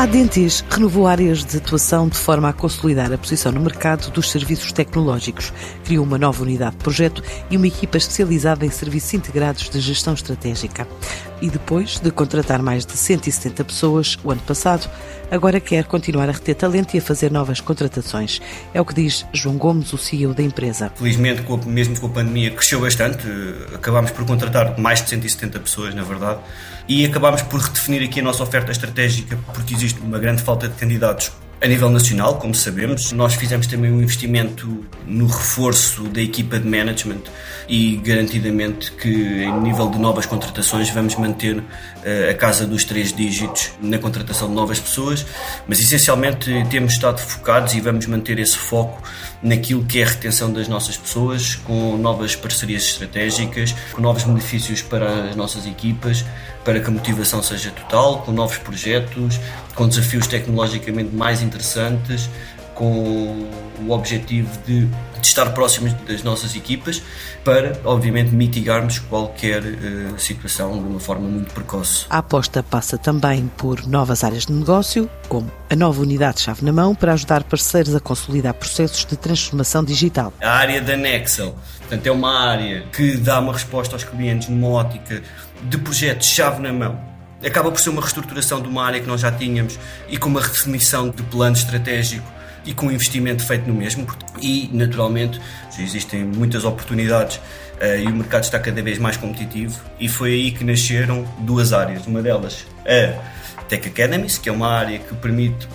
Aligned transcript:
A 0.00 0.06
Dentis 0.06 0.64
renovou 0.70 1.06
áreas 1.06 1.44
de 1.44 1.58
atuação 1.58 2.08
de 2.08 2.16
forma 2.16 2.48
a 2.48 2.54
consolidar 2.54 3.12
a 3.12 3.18
posição 3.18 3.52
no 3.52 3.60
mercado 3.60 4.10
dos 4.10 4.30
serviços 4.30 4.72
tecnológicos. 4.72 5.52
Criou 5.84 6.06
uma 6.06 6.16
nova 6.16 6.42
unidade 6.42 6.70
de 6.70 6.82
projeto 6.82 7.22
e 7.50 7.56
uma 7.58 7.66
equipa 7.66 7.98
especializada 7.98 8.64
em 8.64 8.70
serviços 8.70 9.12
integrados 9.12 9.68
de 9.68 9.78
gestão 9.78 10.14
estratégica. 10.14 10.88
E 11.40 11.48
depois 11.48 11.98
de 11.98 12.10
contratar 12.10 12.62
mais 12.62 12.84
de 12.84 12.92
170 12.92 13.64
pessoas 13.64 14.18
o 14.22 14.30
ano 14.30 14.42
passado, 14.42 14.90
agora 15.30 15.58
quer 15.58 15.84
continuar 15.84 16.28
a 16.28 16.32
reter 16.32 16.54
talento 16.54 16.94
e 16.94 16.98
a 16.98 17.02
fazer 17.02 17.30
novas 17.30 17.60
contratações. 17.60 18.40
É 18.74 18.80
o 18.80 18.84
que 18.84 18.94
diz 18.94 19.24
João 19.32 19.56
Gomes, 19.56 19.92
o 19.92 19.98
CEO 19.98 20.34
da 20.34 20.42
empresa. 20.42 20.92
Felizmente, 20.94 21.42
mesmo 21.66 21.98
com 21.98 22.06
a 22.06 22.10
pandemia, 22.10 22.50
cresceu 22.50 22.80
bastante. 22.80 23.26
Acabámos 23.74 24.10
por 24.10 24.26
contratar 24.26 24.78
mais 24.78 25.02
de 25.02 25.08
170 25.10 25.60
pessoas, 25.60 25.94
na 25.94 26.02
verdade, 26.02 26.40
e 26.86 27.06
acabámos 27.06 27.42
por 27.42 27.60
redefinir 27.60 28.02
aqui 28.02 28.20
a 28.20 28.22
nossa 28.22 28.42
oferta 28.42 28.70
estratégica, 28.70 29.38
porque 29.54 29.74
existe 29.74 30.00
uma 30.00 30.18
grande 30.18 30.42
falta 30.42 30.68
de 30.68 30.74
candidatos 30.74 31.32
a 31.62 31.66
nível 31.66 31.90
nacional, 31.90 32.36
como 32.36 32.54
sabemos. 32.54 33.12
Nós 33.12 33.34
fizemos 33.34 33.66
também 33.66 33.92
um 33.92 34.00
investimento 34.00 34.84
no 35.06 35.26
reforço 35.26 36.04
da 36.04 36.22
equipa 36.22 36.58
de 36.58 36.66
management 36.66 37.20
e 37.68 37.96
garantidamente 37.96 38.90
que 38.92 39.08
em 39.08 39.60
nível 39.60 39.90
de 39.90 39.98
novas 39.98 40.24
contratações 40.24 40.88
vamos 40.90 41.14
manter 41.16 41.58
uh, 41.58 42.30
a 42.30 42.34
casa 42.34 42.66
dos 42.66 42.84
três 42.84 43.12
dígitos 43.12 43.72
na 43.80 43.98
contratação 43.98 44.48
de 44.48 44.54
novas 44.54 44.80
pessoas, 44.80 45.24
mas 45.68 45.80
essencialmente 45.80 46.50
temos 46.70 46.94
estado 46.94 47.20
focados 47.20 47.74
e 47.74 47.80
vamos 47.80 48.06
manter 48.06 48.38
esse 48.38 48.56
foco 48.56 49.02
naquilo 49.42 49.84
que 49.84 50.00
é 50.00 50.04
a 50.04 50.08
retenção 50.08 50.52
das 50.52 50.66
nossas 50.66 50.96
pessoas, 50.96 51.54
com 51.56 51.96
novas 51.96 52.34
parcerias 52.34 52.84
estratégicas, 52.84 53.74
com 53.92 54.00
novos 54.00 54.24
benefícios 54.24 54.82
para 54.82 55.28
as 55.28 55.36
nossas 55.36 55.66
equipas, 55.66 56.24
para 56.70 56.78
que 56.78 56.86
a 56.86 56.92
motivação 56.92 57.42
seja 57.42 57.72
total, 57.72 58.22
com 58.22 58.30
novos 58.30 58.56
projetos, 58.58 59.40
com 59.74 59.88
desafios 59.88 60.28
tecnologicamente 60.28 61.12
mais 61.12 61.42
interessantes, 61.42 62.30
com 62.76 63.44
o 63.84 63.90
objetivo 63.90 64.48
de, 64.64 64.88
de, 65.20 65.26
estar 65.26 65.46
próximos 65.52 65.92
das 66.06 66.22
nossas 66.22 66.54
equipas 66.54 67.02
para, 67.44 67.80
obviamente, 67.84 68.34
mitigarmos 68.34 68.98
qualquer 68.98 69.62
uh, 69.62 70.18
situação 70.18 70.72
de 70.72 70.88
uma 70.88 71.00
forma 71.00 71.28
muito 71.28 71.52
precoce. 71.52 72.06
A 72.10 72.18
aposta 72.18 72.62
passa 72.62 72.98
também 72.98 73.50
por 73.56 73.86
novas 73.86 74.24
áreas 74.24 74.46
de 74.46 74.52
negócio, 74.52 75.08
como 75.28 75.50
a 75.68 75.76
nova 75.76 76.00
unidade 76.00 76.40
chave 76.40 76.64
na 76.64 76.72
mão 76.72 76.94
para 76.94 77.12
ajudar 77.12 77.44
parceiros 77.44 77.94
a 77.94 78.00
consolidar 78.00 78.54
processos 78.54 79.04
de 79.04 79.16
transformação 79.16 79.84
digital. 79.84 80.32
A 80.42 80.50
área 80.50 80.80
da 80.80 80.96
Nexel, 80.96 81.54
portanto, 81.78 82.06
é 82.06 82.10
uma 82.10 82.48
área 82.48 82.84
que 82.92 83.16
dá 83.16 83.38
uma 83.40 83.52
resposta 83.52 83.94
aos 83.94 84.04
clientes 84.04 84.48
numa 84.48 84.68
ótica 84.68 85.22
de 85.62 85.78
projetos 85.78 86.26
chave 86.26 86.62
na 86.62 86.72
mão 86.72 87.10
acaba 87.46 87.70
por 87.70 87.80
ser 87.80 87.90
uma 87.90 88.00
reestruturação 88.02 88.60
de 88.60 88.68
uma 88.68 88.84
área 88.84 89.00
que 89.00 89.06
nós 89.06 89.20
já 89.20 89.32
tínhamos 89.32 89.78
e 90.08 90.18
com 90.18 90.28
uma 90.28 90.40
redefinição 90.40 91.08
de 91.08 91.22
plano 91.22 91.56
estratégico 91.56 92.26
e 92.64 92.74
com 92.74 92.90
investimento 92.90 93.44
feito 93.44 93.66
no 93.66 93.74
mesmo. 93.74 94.06
E, 94.40 94.68
naturalmente, 94.72 95.40
existem 95.78 96.24
muitas 96.24 96.64
oportunidades 96.64 97.36
uh, 97.36 98.00
e 98.02 98.06
o 98.06 98.14
mercado 98.14 98.44
está 98.44 98.58
cada 98.58 98.82
vez 98.82 98.98
mais 98.98 99.16
competitivo. 99.16 99.78
E 99.98 100.08
foi 100.08 100.32
aí 100.32 100.50
que 100.50 100.64
nasceram 100.64 101.24
duas 101.40 101.72
áreas. 101.72 102.06
Uma 102.06 102.22
delas, 102.22 102.66
a 103.56 103.62
Tech 103.62 103.88
Academies, 103.88 104.38
que 104.38 104.48
é 104.48 104.52
uma 104.52 104.68
área 104.68 104.98
que 104.98 105.14
permite 105.14 105.68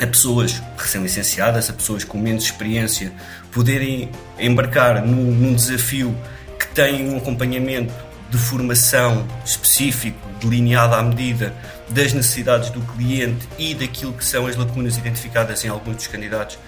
a 0.00 0.06
pessoas 0.06 0.62
recém-licenciadas, 0.76 1.70
a 1.70 1.72
pessoas 1.72 2.04
com 2.04 2.18
menos 2.18 2.44
experiência, 2.44 3.12
poderem 3.52 4.10
embarcar 4.38 5.04
num, 5.06 5.30
num 5.30 5.54
desafio 5.54 6.14
que 6.58 6.66
tem 6.68 7.08
um 7.08 7.16
acompanhamento 7.16 7.94
de 8.30 8.38
formação 8.38 9.26
específico, 9.44 10.18
delineado 10.40 10.94
à 10.94 11.02
medida 11.02 11.54
das 11.88 12.12
necessidades 12.12 12.70
do 12.70 12.80
cliente 12.80 13.48
e 13.58 13.74
daquilo 13.74 14.12
que 14.12 14.24
são 14.24 14.46
as 14.46 14.56
lacunas 14.56 14.96
identificadas 14.96 15.64
em 15.64 15.68
alguns 15.68 15.96
dos 15.96 16.06
candidatos 16.06 16.58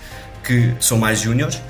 que 0.47 0.75
são 0.81 0.97
mais 0.97 1.21
júniores. 1.21 1.61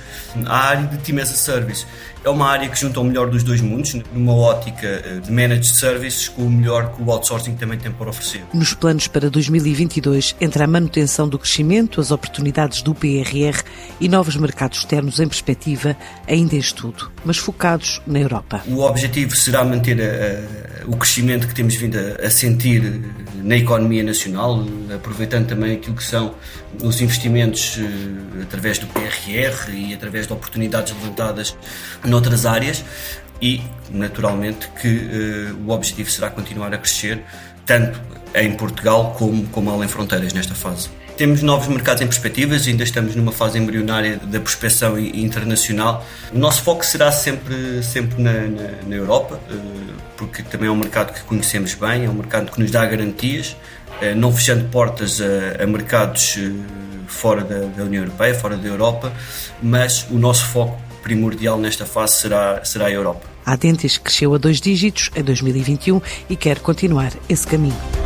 A 0.44 0.58
área 0.58 0.86
de 0.86 0.98
Team 0.98 1.18
as 1.22 1.30
a 1.30 1.34
Service 1.34 1.86
é 2.22 2.28
uma 2.28 2.46
área 2.48 2.68
que 2.68 2.78
junta 2.78 3.00
o 3.00 3.04
melhor 3.04 3.30
dos 3.30 3.42
dois 3.42 3.60
mundos, 3.60 3.94
numa 4.12 4.34
ótica 4.34 4.86
eh, 4.86 5.20
de 5.24 5.30
managed 5.30 5.66
services, 5.66 6.28
com 6.28 6.42
o 6.42 6.50
melhor 6.50 6.92
que 6.92 7.00
o 7.00 7.10
outsourcing 7.10 7.54
também 7.54 7.78
tem 7.78 7.92
para 7.92 8.10
oferecer. 8.10 8.42
Nos 8.52 8.74
planos 8.74 9.06
para 9.06 9.30
2022, 9.30 10.34
entre 10.40 10.62
a 10.62 10.66
manutenção 10.66 11.28
do 11.28 11.38
crescimento, 11.38 12.00
as 12.00 12.10
oportunidades 12.10 12.82
do 12.82 12.94
PRR 12.94 13.62
e 14.00 14.08
novos 14.08 14.36
mercados 14.36 14.78
externos 14.78 15.20
em 15.20 15.28
perspectiva, 15.28 15.96
ainda 16.26 16.56
em 16.56 16.58
estudo, 16.58 17.12
mas 17.24 17.36
focados 17.36 18.02
na 18.06 18.18
Europa. 18.18 18.60
O 18.66 18.80
objetivo 18.80 19.36
será 19.36 19.64
manter 19.64 20.00
a, 20.00 20.82
a, 20.82 20.86
o 20.88 20.96
crescimento 20.96 21.46
que 21.46 21.54
temos 21.54 21.76
vindo 21.76 21.96
a, 21.96 22.26
a 22.26 22.30
sentir 22.30 22.82
na 23.42 23.56
economia 23.56 24.02
nacional, 24.02 24.64
aproveitando 24.94 25.48
também 25.48 25.76
aquilo 25.76 25.96
que 25.96 26.04
são 26.04 26.34
os 26.82 27.00
investimentos 27.00 27.78
eh, 27.78 28.42
através 28.42 28.78
do 28.78 28.86
PRR 28.86 29.72
e 29.72 29.94
através 29.94 30.26
de 30.26 30.32
oportunidades 30.32 30.92
levantadas 30.92 31.56
noutras 32.04 32.46
áreas 32.46 32.84
e, 33.40 33.62
naturalmente, 33.90 34.68
que 34.80 34.88
uh, 34.88 35.64
o 35.66 35.70
objetivo 35.70 36.10
será 36.10 36.30
continuar 36.30 36.72
a 36.72 36.78
crescer, 36.78 37.22
tanto 37.64 38.00
em 38.34 38.52
Portugal 38.54 39.14
como, 39.18 39.46
como 39.48 39.70
além 39.70 39.88
fronteiras 39.88 40.32
nesta 40.32 40.54
fase. 40.54 40.88
Temos 41.16 41.42
novos 41.42 41.66
mercados 41.68 42.02
em 42.02 42.06
perspectivas, 42.06 42.68
ainda 42.68 42.84
estamos 42.84 43.16
numa 43.16 43.32
fase 43.32 43.58
embrionária 43.58 44.18
da 44.18 44.38
prospecção 44.38 44.98
internacional. 44.98 46.04
O 46.30 46.38
nosso 46.38 46.62
foco 46.62 46.84
será 46.84 47.10
sempre, 47.10 47.82
sempre 47.82 48.22
na, 48.22 48.32
na, 48.32 48.68
na 48.86 48.96
Europa, 48.96 49.40
uh, 49.50 49.94
porque 50.18 50.42
também 50.42 50.68
é 50.68 50.70
um 50.70 50.76
mercado 50.76 51.14
que 51.14 51.22
conhecemos 51.22 51.72
bem, 51.72 52.04
é 52.04 52.10
um 52.10 52.12
mercado 52.12 52.52
que 52.52 52.60
nos 52.60 52.70
dá 52.70 52.84
garantias, 52.84 53.56
uh, 54.02 54.14
não 54.14 54.30
fechando 54.30 54.68
portas 54.68 55.18
a, 55.22 55.62
a 55.62 55.66
mercados 55.66 56.38
fora 57.06 57.42
da, 57.42 57.60
da 57.60 57.84
União 57.84 58.04
Europeia, 58.04 58.34
fora 58.34 58.58
da 58.58 58.68
Europa, 58.68 59.10
mas 59.62 60.06
o 60.10 60.18
nosso 60.18 60.44
foco 60.44 60.78
primordial 61.02 61.58
nesta 61.58 61.86
fase 61.86 62.16
será, 62.16 62.62
será 62.62 62.86
a 62.86 62.90
Europa. 62.90 63.22
A 63.46 63.52
Adentis 63.52 63.96
cresceu 63.96 64.34
a 64.34 64.38
dois 64.38 64.60
dígitos 64.60 65.10
em 65.16 65.22
2021 65.22 66.02
e 66.28 66.36
quer 66.36 66.58
continuar 66.58 67.12
esse 67.26 67.46
caminho. 67.46 68.05